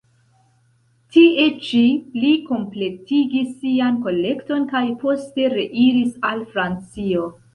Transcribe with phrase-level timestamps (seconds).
[1.15, 1.81] Tie ĉi
[2.21, 7.29] li kompletigis sian kolekton kaj poste reiris al Francio.